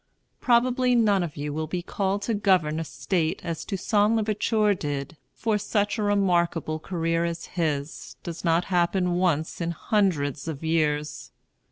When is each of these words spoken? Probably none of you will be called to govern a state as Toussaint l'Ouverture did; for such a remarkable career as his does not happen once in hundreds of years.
Probably 0.39 0.95
none 0.95 1.21
of 1.21 1.37
you 1.37 1.53
will 1.53 1.67
be 1.67 1.83
called 1.83 2.23
to 2.23 2.33
govern 2.33 2.79
a 2.79 2.83
state 2.83 3.39
as 3.45 3.63
Toussaint 3.63 4.15
l'Ouverture 4.15 4.73
did; 4.73 5.15
for 5.31 5.59
such 5.59 5.99
a 5.99 6.01
remarkable 6.01 6.79
career 6.79 7.23
as 7.23 7.45
his 7.53 8.15
does 8.23 8.43
not 8.43 8.65
happen 8.73 9.11
once 9.11 9.61
in 9.61 9.69
hundreds 9.69 10.47
of 10.47 10.63
years. 10.63 11.29